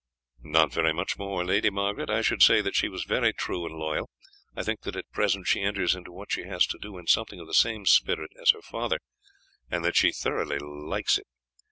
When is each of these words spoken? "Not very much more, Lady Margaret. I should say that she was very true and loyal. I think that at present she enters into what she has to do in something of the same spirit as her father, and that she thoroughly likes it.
"Not 0.41 0.73
very 0.73 0.93
much 0.93 1.19
more, 1.19 1.45
Lady 1.45 1.69
Margaret. 1.69 2.09
I 2.09 2.23
should 2.23 2.41
say 2.41 2.59
that 2.61 2.75
she 2.75 2.89
was 2.89 3.03
very 3.03 3.31
true 3.33 3.67
and 3.67 3.75
loyal. 3.77 4.09
I 4.55 4.63
think 4.63 4.81
that 4.81 4.95
at 4.95 5.11
present 5.11 5.45
she 5.45 5.61
enters 5.61 5.93
into 5.93 6.11
what 6.11 6.31
she 6.31 6.45
has 6.45 6.65
to 6.69 6.79
do 6.79 6.97
in 6.97 7.05
something 7.05 7.39
of 7.39 7.45
the 7.45 7.53
same 7.53 7.85
spirit 7.85 8.31
as 8.41 8.49
her 8.49 8.63
father, 8.63 8.97
and 9.69 9.85
that 9.85 9.95
she 9.95 10.11
thoroughly 10.11 10.57
likes 10.57 11.19
it. 11.19 11.27